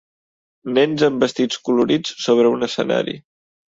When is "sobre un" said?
2.27-2.69